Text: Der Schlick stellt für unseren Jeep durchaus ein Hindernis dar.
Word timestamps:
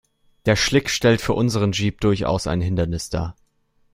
Der 0.47 0.55
Schlick 0.55 0.89
stellt 0.89 1.21
für 1.21 1.33
unseren 1.33 1.73
Jeep 1.73 2.01
durchaus 2.01 2.47
ein 2.47 2.59
Hindernis 2.59 3.11
dar. 3.11 3.35